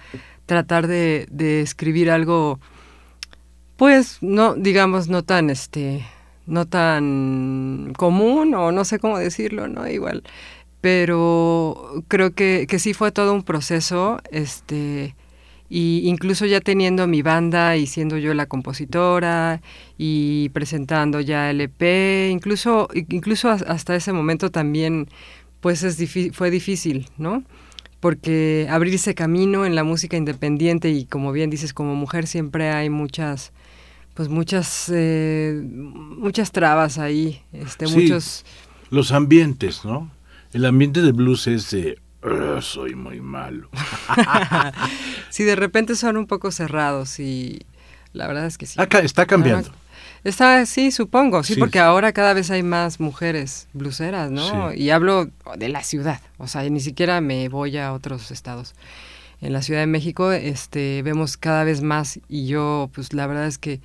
tratar 0.47 0.87
de, 0.87 1.27
de 1.31 1.61
escribir 1.61 2.11
algo, 2.11 2.59
pues, 3.77 4.19
no, 4.23 4.55
digamos, 4.55 5.09
no 5.09 5.23
tan, 5.25 5.51
este, 5.51 6.07
no 6.47 6.67
tan 6.67 7.93
común 7.97 8.55
o 8.55 8.73
no 8.73 8.85
sé 8.85 8.99
cómo 8.99 9.19
decirlo, 9.19 9.69
¿no? 9.69 9.87
Igual. 9.89 10.23
Pero 10.81 12.03
creo 12.09 12.35
que, 12.35 12.67
que 12.69 12.79
sí 12.79 12.95
fue 12.95 13.13
todo 13.13 13.33
un 13.35 13.43
proceso, 13.43 14.21
este, 14.31 15.15
y 15.77 16.09
incluso 16.09 16.47
ya 16.47 16.61
teniendo 16.61 17.09
mi 17.09 17.23
banda 17.23 17.77
y 17.77 17.89
siendo 17.89 18.17
yo 18.17 18.33
la 18.33 18.47
compositora 18.47 19.61
y 19.99 20.51
presentando 20.51 21.21
ya 21.21 21.51
el 21.51 21.61
EP, 21.61 22.31
incluso, 22.31 22.87
incluso 23.09 23.51
hasta 23.51 23.97
ese 23.97 24.13
momento 24.13 24.53
también, 24.53 25.09
pues 25.61 25.83
es 25.83 25.99
fue 26.33 26.53
difícil, 26.53 27.09
¿no? 27.19 27.43
porque 27.99 28.69
abrirse 28.71 29.17
camino 29.17 29.67
en 29.67 29.75
la 29.75 29.83
música 29.83 30.17
independiente 30.17 30.91
y 30.91 31.07
como 31.07 31.33
bien 31.33 31.51
dices, 31.51 31.73
como 31.73 31.97
mujer 31.97 32.29
siempre 32.29 32.71
hay 32.71 32.89
muchas, 32.89 33.53
pues 34.13 34.29
muchas, 34.29 34.93
eh, 34.95 35.61
muchas 35.61 36.53
trabas 36.53 36.99
ahí, 36.99 37.41
este, 37.53 37.89
muchos... 37.89 38.45
Los 38.91 39.11
ambientes, 39.11 39.85
¿no? 39.85 40.09
El 40.53 40.67
ambiente 40.67 41.03
de 41.03 41.11
blues 41.11 41.49
es 41.49 41.71
de... 41.73 41.99
soy 42.61 42.95
muy 42.95 43.21
malo. 43.21 43.69
sí, 45.31 45.45
de 45.45 45.57
repente 45.57 45.95
son 45.97 46.17
un 46.17 46.27
poco 46.27 46.51
cerrados 46.51 47.21
y 47.21 47.67
la 48.13 48.27
verdad 48.27 48.47
es 48.47 48.59
que 48.59 48.67
sí. 48.67 48.81
Acá 48.81 49.01
está 49.01 49.27
cambiando. 49.27 49.71
Está, 50.25 50.65
sí, 50.65 50.91
supongo, 50.91 51.43
sí, 51.43 51.55
porque 51.57 51.79
ahora 51.79 52.13
cada 52.13 52.33
vez 52.33 52.51
hay 52.51 52.63
más 52.63 52.99
mujeres 52.99 53.69
bluseras, 53.75 54.31
¿no? 54.31 54.73
Y 54.73 54.89
hablo 54.89 55.29
de 55.57 55.69
la 55.69 55.83
ciudad, 55.83 56.21
o 56.39 56.47
sea, 56.47 56.63
ni 56.71 56.81
siquiera 56.81 57.21
me 57.21 57.51
voy 57.51 57.77
a 57.77 57.93
otros 57.93 58.31
estados. 58.31 58.75
En 59.43 59.53
la 59.53 59.61
Ciudad 59.61 59.81
de 59.81 59.87
México, 59.87 60.33
este, 60.33 61.03
vemos 61.03 61.37
cada 61.37 61.65
vez 61.65 61.83
más 61.83 62.19
y 62.29 62.47
yo, 62.47 62.89
pues 62.95 63.13
la 63.13 63.27
verdad 63.27 63.47
es 63.47 63.59
que 63.59 63.83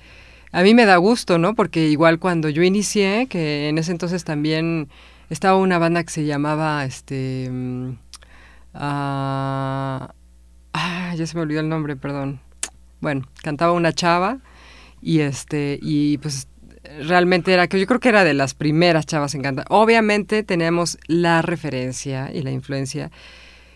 a 0.52 0.62
mí 0.62 0.72
me 0.72 0.86
da 0.86 0.96
gusto, 0.96 1.36
¿no? 1.36 1.54
Porque 1.54 1.88
igual 1.88 2.18
cuando 2.18 2.48
yo 2.48 2.62
inicié, 2.62 3.26
que 3.28 3.68
en 3.68 3.76
ese 3.76 3.92
entonces 3.92 4.24
también 4.24 4.88
estaba 5.28 5.58
una 5.58 5.78
banda 5.78 6.02
que 6.02 6.10
se 6.10 6.24
llamaba, 6.24 6.86
este, 6.86 7.48
mm, 7.50 7.90
ah, 8.74 10.14
ah, 10.72 11.14
ya 11.16 11.26
se 11.26 11.36
me 11.36 11.42
olvidó 11.42 11.60
el 11.60 11.68
nombre, 11.68 11.96
perdón. 11.96 12.40
Bueno, 13.00 13.26
cantaba 13.42 13.72
una 13.72 13.92
chava 13.92 14.38
y 15.00 15.20
este 15.20 15.78
y 15.80 16.18
pues 16.18 16.48
realmente 17.06 17.52
era 17.52 17.68
que 17.68 17.78
yo 17.78 17.86
creo 17.86 18.00
que 18.00 18.08
era 18.08 18.24
de 18.24 18.34
las 18.34 18.54
primeras 18.54 19.06
chavas 19.06 19.34
en 19.34 19.42
cantar. 19.42 19.66
Obviamente 19.68 20.42
tenemos 20.42 20.98
la 21.06 21.42
referencia 21.42 22.30
y 22.32 22.42
la 22.42 22.50
influencia 22.50 23.10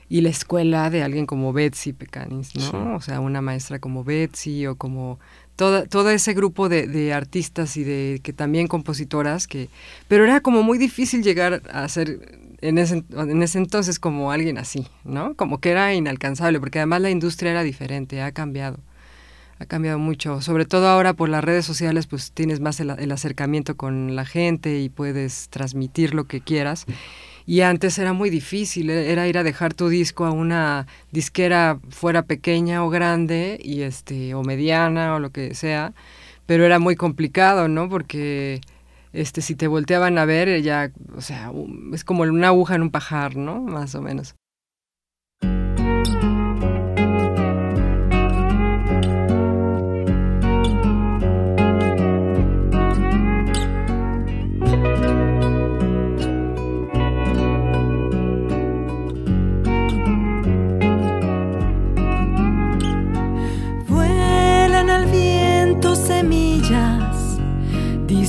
y 0.09 0.21
la 0.21 0.29
escuela 0.29 0.91
de 0.91 1.03
alguien 1.03 1.27
como 1.27 1.53
Betsy 1.53 1.93
Pecanis, 1.93 2.55
¿no? 2.55 2.97
O 2.97 3.01
sea, 3.01 3.21
una 3.21 3.41
maestra 3.41 3.79
como 3.79 4.05
Betsy 4.05 4.67
o 4.67 4.77
como 4.77 5.19
todo, 5.57 5.87
todo 5.87 6.11
ese 6.11 6.35
grupo 6.35 6.69
de, 6.69 6.87
de, 6.87 7.15
artistas 7.15 7.77
y 7.77 7.85
de 7.85 8.21
que 8.23 8.33
también 8.33 8.67
compositoras 8.67 9.47
que 9.47 9.69
pero 10.09 10.25
era 10.25 10.41
como 10.41 10.63
muy 10.63 10.79
difícil 10.79 11.23
llegar 11.23 11.63
a 11.73 11.89
ser 11.89 12.39
en 12.65 12.79
ese, 12.79 13.05
en 13.11 13.43
ese 13.43 13.59
entonces 13.59 13.99
como 13.99 14.33
alguien 14.33 14.59
así, 14.59 14.87
¿no? 15.05 15.35
Como 15.35 15.59
que 15.59 15.71
era 15.71 15.93
inalcanzable 15.95 16.61
porque 16.61 16.79
además 16.79 17.03
la 17.03 17.11
industria 17.11 17.51
era 17.51 17.63
diferente, 17.63 18.23
ha 18.23 18.33
cambiado 18.33 18.79
ha 19.59 19.67
cambiado 19.67 19.99
mucho, 19.99 20.41
sobre 20.41 20.65
todo 20.65 20.89
ahora 20.89 21.15
por 21.15 21.29
las 21.29 21.45
redes 21.45 21.65
sociales, 21.65 22.07
pues 22.07 22.33
tienes 22.33 22.61
más 22.61 22.81
el, 22.81 22.91
acercamiento 23.13 23.77
con 23.77 24.17
la 24.17 24.25
gente 24.25 24.81
y 24.81 24.89
puedes 24.89 25.49
transmitir 25.49 26.13
lo 26.13 26.25
que 26.25 26.41
quieras. 26.41 26.87
Y 27.47 27.61
antes 27.61 27.99
era 27.99 28.13
muy 28.13 28.31
difícil, 28.31 28.91
e, 28.91 29.13
era 29.13 29.29
ir 29.29 29.39
a 29.39 29.45
dejar 29.45 29.75
tu 29.75 29.89
disco 29.89 30.25
a 30.25 30.33
una 30.33 30.87
disquera 31.13 31.79
fuera 31.91 32.23
pequeña 32.23 32.85
o 32.85 32.91
grande 32.91 33.61
y 33.63 33.83
este 33.83 34.35
o 34.35 34.43
mediana 34.43 35.15
o 35.15 35.21
lo 35.21 35.31
que 35.31 35.55
sea, 35.55 35.93
pero 36.47 36.65
era 36.65 36.79
muy 36.79 36.97
complicado, 36.97 37.69
¿no? 37.69 37.89
Porque 37.89 38.61
este 39.15 39.41
si 39.41 39.55
te 39.55 39.67
volteaban 39.67 40.19
a 40.19 40.25
ver 40.25 40.61
ya, 40.63 40.93
o 41.17 41.21
sea, 41.21 41.53
es 41.93 42.05
como 42.05 42.25
una 42.25 42.49
aguja 42.49 42.75
en 42.75 42.83
un 42.83 42.91
pajar, 42.91 43.37
¿no? 43.37 43.61
Más 43.61 43.95
o 43.95 44.03
menos. 44.03 44.35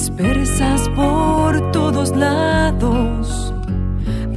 Dispersas 0.06 0.88
por 0.90 1.72
todos 1.72 2.16
lados, 2.16 3.52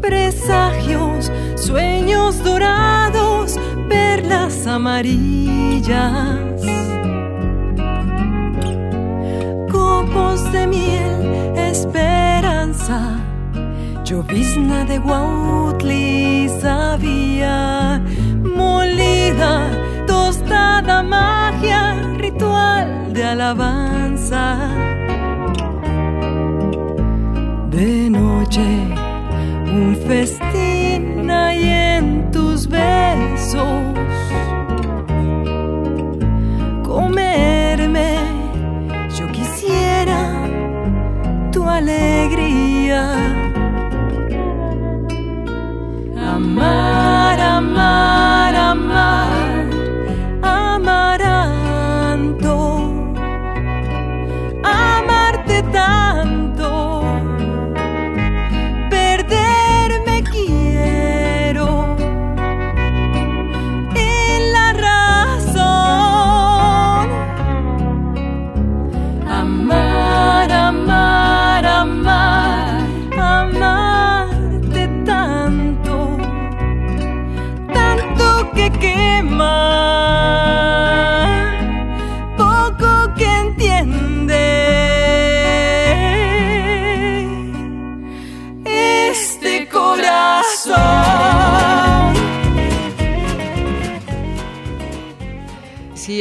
presagios, 0.01 1.31
sueños 1.57 2.43
dorados, 2.43 3.61
perlas 3.87 4.67
amarillas, 4.67 6.63
copos 9.71 10.53
de 10.53 10.67
miel, 10.69 11.55
esperanza, 11.59 13.21
llovizna 14.05 14.87
de 14.87 14.99
Guautli 14.99 16.49
sabía, 16.63 18.01
molida, 18.43 19.71
tostada 20.07 21.03
magia, 21.03 22.15
ritual 22.17 23.13
de 23.13 23.23
alabanza 23.23 24.98
de 27.79 28.11
noche 28.11 28.67
un 29.79 29.95
festín 30.09 31.31
hay 31.31 31.63
en 31.97 32.29
tus 32.33 32.67
besos. 32.67 33.83
Comerme, 36.83 38.17
yo 39.17 39.29
quisiera 39.29 40.21
tu 41.53 41.63
alegría. 41.69 43.03
Amar, 46.35 47.39
amar, 47.41 48.55
amar, 48.57 49.69
amaranto, 50.43 52.57
amarte 54.65 55.63
tanto 55.73 55.98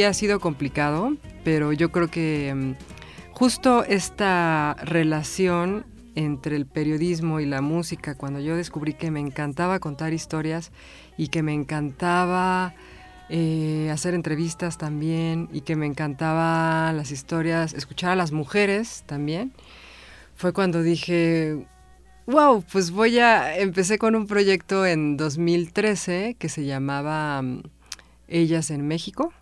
ha 0.08 0.14
sido 0.14 0.40
complicado, 0.40 1.14
pero 1.44 1.72
yo 1.72 1.92
creo 1.92 2.08
que 2.08 2.54
mm, 2.54 3.32
justo 3.32 3.84
esta 3.84 4.74
relación 4.82 5.84
entre 6.14 6.56
el 6.56 6.66
periodismo 6.66 7.38
y 7.38 7.46
la 7.46 7.60
música, 7.60 8.16
cuando 8.16 8.40
yo 8.40 8.56
descubrí 8.56 8.94
que 8.94 9.10
me 9.10 9.20
encantaba 9.20 9.78
contar 9.78 10.12
historias 10.12 10.72
y 11.16 11.28
que 11.28 11.42
me 11.42 11.54
encantaba 11.54 12.74
eh, 13.28 13.88
hacer 13.92 14.14
entrevistas 14.14 14.78
también 14.78 15.48
y 15.52 15.60
que 15.60 15.76
me 15.76 15.86
encantaba 15.86 16.92
las 16.92 17.12
historias, 17.12 17.74
escuchar 17.74 18.10
a 18.10 18.16
las 18.16 18.32
mujeres 18.32 19.04
también, 19.06 19.52
fue 20.34 20.52
cuando 20.52 20.82
dije, 20.82 21.66
wow, 22.26 22.64
pues 22.72 22.90
voy 22.90 23.18
a, 23.18 23.58
empecé 23.58 23.98
con 23.98 24.16
un 24.16 24.26
proyecto 24.26 24.86
en 24.86 25.16
2013 25.16 26.36
que 26.38 26.48
se 26.48 26.64
llamaba 26.64 27.42
mm, 27.42 27.62
Ellas 28.26 28.70
en 28.70 28.88
México 28.88 29.32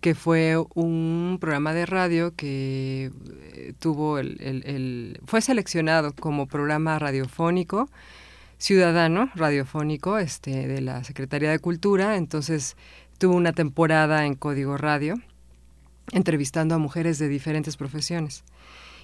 que 0.00 0.14
fue 0.14 0.56
un 0.74 1.38
programa 1.40 1.72
de 1.74 1.86
radio 1.86 2.34
que 2.34 3.10
eh, 3.52 3.72
tuvo 3.78 4.18
el, 4.18 5.20
fue 5.26 5.40
seleccionado 5.40 6.12
como 6.14 6.46
programa 6.46 6.98
radiofónico 6.98 7.88
ciudadano 8.58 9.30
radiofónico 9.34 10.18
este 10.18 10.68
de 10.68 10.80
la 10.80 11.02
Secretaría 11.04 11.50
de 11.50 11.58
Cultura. 11.58 12.16
Entonces 12.16 12.76
tuvo 13.18 13.34
una 13.34 13.52
temporada 13.52 14.26
en 14.26 14.34
Código 14.34 14.76
Radio 14.76 15.20
entrevistando 16.12 16.74
a 16.74 16.78
mujeres 16.78 17.18
de 17.18 17.28
diferentes 17.28 17.76
profesiones. 17.76 18.44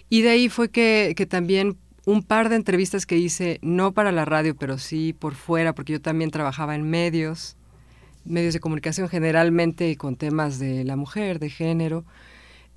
Y 0.09 0.23
de 0.23 0.31
ahí 0.31 0.49
fue 0.49 0.69
que, 0.69 1.15
que 1.17 1.27
también 1.27 1.77
un 2.05 2.23
par 2.23 2.49
de 2.49 2.57
entrevistas 2.57 3.07
que 3.07 3.17
hice 3.17 3.59
no 3.63 3.93
para 3.93 4.13
la 4.13 4.25
radio 4.25 4.55
pero 4.57 4.79
sí 4.79 5.13
por 5.13 5.35
fuera 5.35 5.75
porque 5.75 5.95
yo 5.95 6.01
también 6.01 6.31
trabajaba 6.31 6.75
en 6.75 6.89
medios 6.89 7.57
medios 8.27 8.55
de 8.55 8.61
comunicación 8.61 9.09
generalmente 9.09 9.97
con 9.97 10.17
temas 10.17 10.59
de 10.59 10.85
la 10.85 10.97
mujer, 10.97 11.39
de 11.39 11.51
género, 11.51 12.05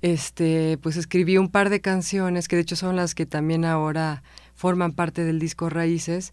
este, 0.02 0.78
pues 0.82 0.96
escribí 0.96 1.36
un 1.36 1.48
par 1.48 1.70
de 1.70 1.80
canciones 1.80 2.48
que 2.48 2.56
de 2.56 2.62
hecho 2.62 2.76
son 2.76 2.96
las 2.96 3.14
que 3.14 3.26
también 3.26 3.64
ahora 3.64 4.22
forman 4.54 4.92
parte 4.92 5.24
del 5.24 5.38
disco 5.38 5.68
Raíces 5.68 6.32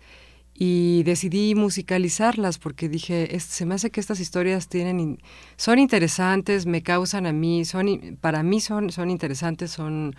y 0.53 1.03
decidí 1.03 1.53
musicalizarlas 1.53 2.57
porque 2.57 2.89
dije, 2.89 3.37
se 3.39 3.65
me 3.65 3.75
hace 3.75 3.91
que 3.91 3.99
estas 3.99 4.19
historias 4.19 4.67
tienen 4.67 5.19
son 5.55 5.79
interesantes, 5.79 6.65
me 6.65 6.81
causan 6.81 7.27
a 7.27 7.33
mí, 7.33 7.65
son 7.65 8.17
para 8.21 8.41
mí 8.41 8.59
son 8.59 8.91
son 8.91 9.09
interesantes, 9.09 9.71
son 9.71 10.15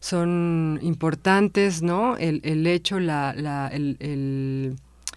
son 0.00 0.78
importantes, 0.82 1.82
¿no? 1.82 2.16
El, 2.16 2.40
el 2.44 2.66
hecho, 2.66 3.00
la, 3.00 3.32
el, 3.72 3.96
el, 4.00 4.76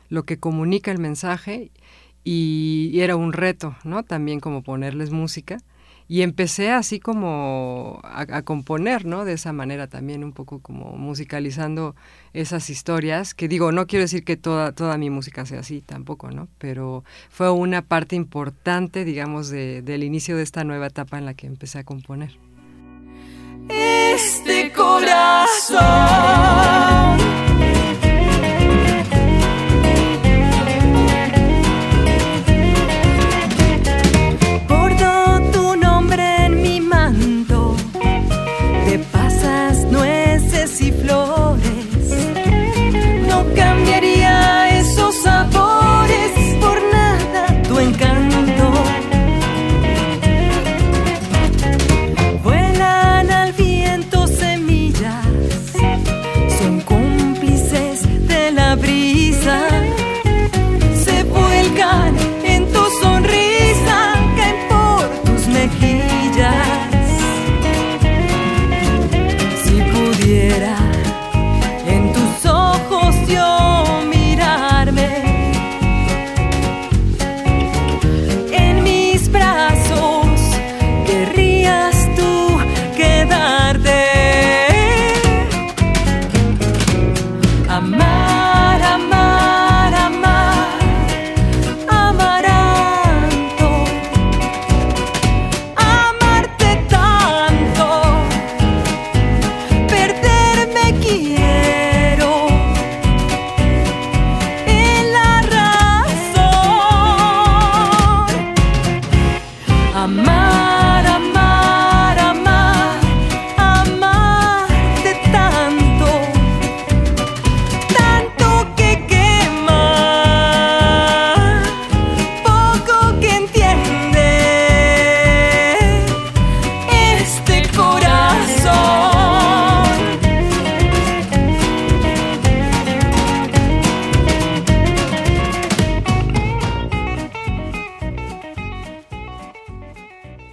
lo 0.10 0.24
que 0.24 0.38
comunica 0.38 0.92
el 0.92 1.00
mensaje 1.00 1.72
y, 2.32 3.02
era 3.02 3.16
un 3.16 3.34
reto, 3.34 3.76
¿no? 3.84 4.04
También 4.04 4.40
como 4.40 4.62
ponerles 4.62 5.10
música. 5.10 5.58
Y 6.08 6.22
empecé 6.22 6.72
así 6.72 7.00
como 7.00 8.00
a, 8.04 8.42
componer, 8.44 9.06
¿no? 9.06 9.26
De 9.26 9.34
esa 9.34 9.52
manera 9.52 9.88
también, 9.88 10.24
un 10.24 10.34
poco 10.34 10.60
como 10.60 10.96
musicalizando 10.96 11.96
esas 12.34 12.70
historias, 12.70 13.34
que 13.34 13.48
digo, 13.48 13.72
no 13.72 13.88
quiero 13.88 14.04
decir 14.04 14.24
que 14.24 14.38
toda, 14.38 14.74
toda 14.74 14.98
mi 15.00 15.10
música 15.10 15.48
sea 15.48 15.62
así, 15.62 15.82
tampoco, 15.82 16.30
¿no? 16.30 16.48
Pero 16.60 17.04
fue 17.30 17.50
una 17.52 17.82
parte 17.82 18.16
importante, 18.16 19.06
digamos, 19.06 19.50
de, 19.50 19.82
del 19.82 20.04
inicio 20.04 20.38
de 20.38 20.44
esta 20.44 20.64
nueva 20.64 20.88
etapa 20.88 21.18
en 21.18 21.26
la 21.26 21.34
que 21.34 21.48
empecé 21.48 21.80
a 21.80 21.84
componer. 21.84 22.38
Este 23.70 24.72
corazón 24.72 26.29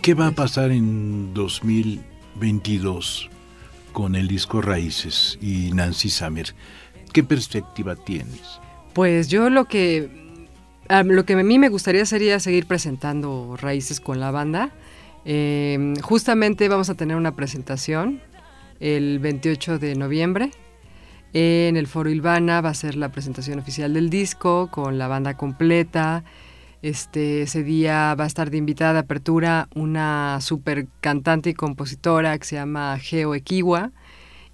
¿Qué 0.07 0.15
va 0.15 0.29
a 0.29 0.31
pasar 0.31 0.71
en 0.71 1.35
2022 1.35 3.29
con 3.93 4.15
el 4.15 4.29
disco 4.29 4.63
Raíces 4.63 5.37
y 5.43 5.73
Nancy 5.73 6.11
Summer? 6.11 6.55
¿Qué 7.13 7.25
perspectiva 7.25 7.97
tienes? 7.97 8.61
Pues 8.93 9.27
yo 9.27 9.51
lo 9.51 9.65
que 9.65 10.09
lo 10.89 11.25
que 11.25 11.33
a 11.33 11.43
mí 11.43 11.59
me 11.59 11.69
gustaría 11.71 12.07
sería 12.07 12.39
seguir 12.39 12.67
presentando 12.67 13.57
Raíces 13.61 13.99
con 13.99 14.21
la 14.21 14.31
banda. 14.31 14.71
Em, 15.25 15.97
justamente 15.97 16.69
vamos 16.69 16.89
a 16.89 16.95
tener 16.95 17.17
una 17.17 17.35
presentación 17.35 18.21
el 18.79 19.19
28 19.19 19.81
de 19.81 19.97
noviembre. 19.97 20.53
En 21.33 21.77
el 21.77 21.89
Foro 21.89 22.11
Ilvana 22.11 22.61
va 22.61 22.69
a 22.69 22.75
ser 22.75 22.95
la 22.95 23.11
presentación 23.11 23.59
oficial 23.59 23.93
del 23.93 24.09
disco 24.09 24.71
con 24.71 24.99
la 24.99 25.09
banda 25.09 25.37
completa. 25.37 26.23
Este, 26.83 27.43
ese 27.43 27.63
día 27.63 28.15
va 28.15 28.25
a 28.25 28.27
estar 28.27 28.51
de 28.51 28.59
invitada 28.59 28.93
de 28.95 28.99
apertura 29.01 29.69
una 29.75 30.39
super 30.41 30.87
cantante 31.01 31.51
y 31.51 31.55
compositora 31.55 32.39
que 32.39 32.45
se 32.45 32.57
llama 32.57 32.99
Geo 32.99 33.35
Equiwa. 33.35 33.93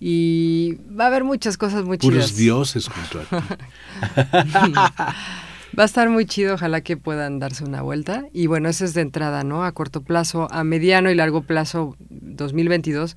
Y 0.01 0.79
va 0.99 1.05
a 1.05 1.07
haber 1.09 1.25
muchas 1.25 1.57
cosas 1.57 1.85
muy 1.85 1.99
Puros 1.99 2.27
chidas. 2.27 2.37
dioses 2.37 2.89
junto 2.89 3.21
a 3.21 4.45
ti. 4.45 4.73
va 5.79 5.83
a 5.83 5.85
estar 5.85 6.09
muy 6.09 6.27
chido, 6.27 6.55
ojalá 6.55 6.81
que 6.81 6.97
puedan 6.97 7.39
darse 7.39 7.65
una 7.65 7.83
vuelta. 7.83 8.25
Y 8.33 8.47
bueno, 8.47 8.69
eso 8.69 8.85
es 8.85 8.95
de 8.95 9.01
entrada, 9.03 9.45
¿no? 9.45 9.65
A 9.65 9.73
corto 9.73 10.01
plazo, 10.01 10.49
a 10.51 10.65
mediano 10.65 11.11
y 11.11 11.15
largo 11.15 11.43
plazo, 11.43 11.97
2022. 12.11 13.17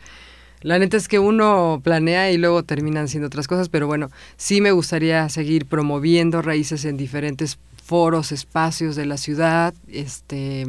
La 0.62 0.80
neta 0.80 0.98
es 0.98 1.08
que 1.08 1.20
uno 1.20 1.82
planea 1.84 2.32
y 2.32 2.38
luego 2.38 2.64
terminan 2.64 3.08
siendo 3.08 3.28
otras 3.28 3.48
cosas, 3.48 3.70
pero 3.70 3.88
bueno, 3.88 4.10
sí 4.38 4.62
me 4.62 4.72
gustaría 4.72 5.28
seguir 5.30 5.66
promoviendo 5.66 6.42
raíces 6.42 6.86
en 6.86 6.98
diferentes 6.98 7.60
foros, 7.86 8.32
espacios 8.32 8.96
de 8.96 9.06
la 9.06 9.18
ciudad, 9.18 9.74
este 9.88 10.66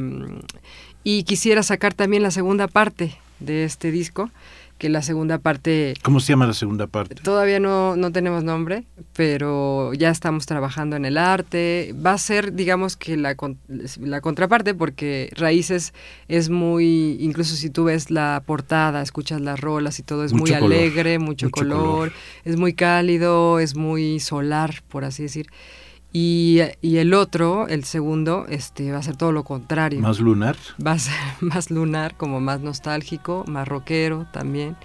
y 1.02 1.22
quisiera 1.22 1.62
sacar 1.62 1.94
también 1.94 2.22
la 2.22 2.30
segunda 2.30 2.68
parte 2.68 3.16
de 3.40 3.64
este 3.64 3.90
disco 3.90 4.30
que 4.78 4.90
la 4.90 5.00
segunda 5.00 5.38
parte... 5.38 5.94
¿Cómo 6.02 6.20
se 6.20 6.32
llama 6.32 6.46
la 6.46 6.52
segunda 6.52 6.86
parte? 6.86 7.14
Todavía 7.14 7.58
no, 7.60 7.96
no 7.96 8.12
tenemos 8.12 8.44
nombre, 8.44 8.84
pero 9.14 9.94
ya 9.94 10.10
estamos 10.10 10.44
trabajando 10.44 10.96
en 10.96 11.06
el 11.06 11.16
arte. 11.16 11.94
Va 12.04 12.12
a 12.12 12.18
ser, 12.18 12.52
digamos 12.52 12.96
que 12.96 13.16
la, 13.16 13.36
la 14.00 14.20
contraparte, 14.20 14.74
porque 14.74 15.30
Raíces 15.34 15.94
es 16.28 16.50
muy, 16.50 17.16
incluso 17.20 17.56
si 17.56 17.70
tú 17.70 17.84
ves 17.84 18.10
la 18.10 18.42
portada, 18.44 19.00
escuchas 19.00 19.40
las 19.40 19.58
rolas 19.60 19.98
y 19.98 20.02
todo, 20.02 20.24
es 20.24 20.34
muy 20.34 20.52
alegre, 20.52 21.18
mucho, 21.18 21.50
color, 21.50 22.12
es 22.44 22.56
muy 22.56 22.74
cálido, 22.74 23.58
es 23.60 23.76
muy 23.76 24.20
solar, 24.20 24.82
por 24.88 25.04
así 25.04 25.22
decir. 25.22 25.46
Y, 26.18 26.62
y, 26.80 26.96
el 26.96 27.12
otro, 27.12 27.68
el 27.68 27.84
segundo, 27.84 28.46
este, 28.48 28.90
va 28.90 28.96
a 28.96 29.02
ser 29.02 29.18
todo 29.18 29.32
lo 29.32 29.44
contrario. 29.44 30.00
¿Más 30.00 30.18
lunar? 30.18 30.56
Va 30.84 30.92
a 30.92 30.98
ser 30.98 31.12
más 31.40 31.70
lunar, 31.70 32.16
como 32.16 32.40
más 32.40 32.62
nostálgico, 32.62 33.44
más 33.46 33.68
rockero 33.68 34.26
también. 34.32 34.78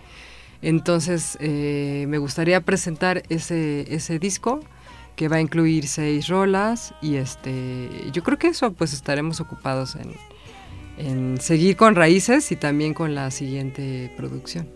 Entonces, 0.62 1.38
eh, 1.40 2.04
me 2.10 2.18
gustaría 2.18 2.60
presentar 2.60 3.24
ese, 3.30 3.86
ese 3.96 4.20
disco 4.20 4.60
que 5.16 5.30
va 5.30 5.38
a 5.38 5.40
incluir 5.40 5.88
seis 5.88 6.28
rolas 6.28 6.94
y 7.02 7.16
este, 7.16 7.88
yo 8.12 8.24
creo 8.24 8.38
que 8.38 8.48
eso, 8.48 8.74
pues 8.74 8.92
estaremos 8.92 9.40
ocupados 9.40 9.96
en, 9.96 10.18
en 10.98 11.40
seguir 11.40 11.78
con 11.78 11.96
Raíces 11.96 12.52
y 12.52 12.58
también 12.58 12.94
con 12.94 13.16
la 13.16 13.32
siguiente 13.32 14.14
producción. 14.18 14.68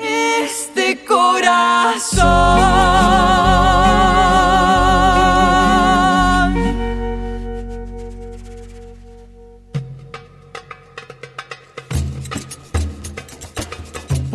Este 0.00 1.04
corazón 1.04 2.26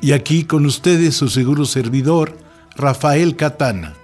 Y 0.00 0.12
aquí 0.12 0.44
con 0.44 0.66
ustedes 0.66 1.16
su 1.16 1.28
seguro 1.28 1.64
servidor, 1.64 2.36
Rafael 2.76 3.36
Catana. 3.36 3.94